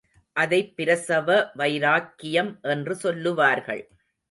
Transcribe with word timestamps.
அதைப் 0.33 0.75
பிரசவ 0.75 1.51
வைராக்கியம் 1.53 2.59
என்று 2.61 2.95
சொல்லுவார்கள். 2.95 3.89